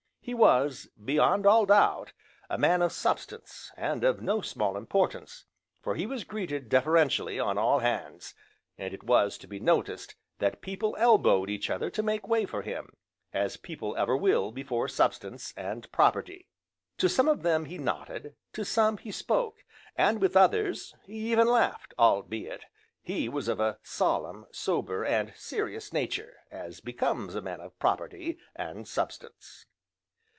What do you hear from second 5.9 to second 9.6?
he was greeted deferentially on all hands, and it was to be